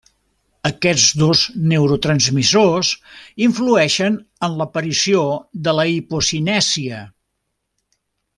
Aquests 0.67 1.03
dos 1.23 1.43
neurotransmissors 1.73 2.89
influeixen 3.49 4.17
en 4.49 4.57
l'aparició 4.63 5.23
de 5.69 5.77
la 5.81 5.87
hipocinèsia. 5.93 7.05